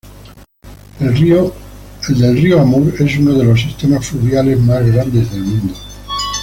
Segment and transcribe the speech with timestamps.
[0.99, 5.75] El del río Amur es uno de los sistemas fluviales más grandes del mundo.